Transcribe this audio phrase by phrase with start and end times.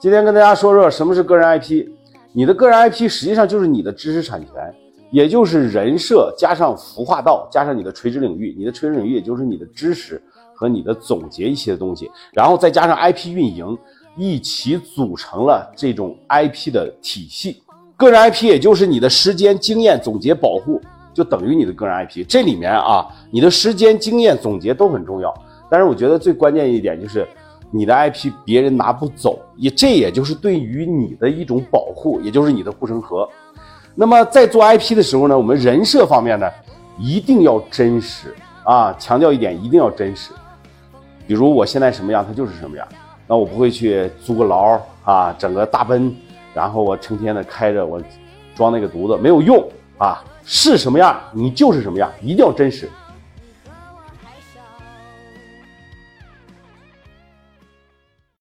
[0.00, 1.86] 今天跟大家说说什么是个人 IP。
[2.32, 4.74] 你的个人 IP 实际上就是你的知识产权，
[5.10, 8.54] 也就是人设加上孵化道加上你的垂直领域。
[8.56, 10.18] 你的垂直领域也就是你的知识
[10.54, 13.76] 和你的总结一些东西，然后再加上 IP 运营，
[14.16, 17.62] 一起组成了这种 IP 的体系。
[17.98, 20.80] 个人 IP 也就是你的时间、经验、总结、保护，
[21.12, 22.24] 就等于你的个人 IP。
[22.26, 25.34] 这里面啊，你的时间、经验、总结都很重要。
[25.68, 27.28] 但是我觉得最关键一点就是。
[27.70, 33.28] 你的 IP 别人拿不走，也这也就是对于你的一种保护，也就是你的护城河。
[33.94, 36.50] 那么在做 IP 的时候呢，我们人设方面呢，
[36.98, 40.32] 一定要真实啊，强调一点，一定要真实。
[41.26, 42.86] 比如我现在什么样，他就是什么样。
[43.26, 46.12] 那我不会去租个牢啊，整个大奔，
[46.52, 48.02] 然后我成天的开着我
[48.56, 49.64] 装那个犊子没有用
[49.98, 52.90] 啊，是什么样你就是什么样，一定要真实。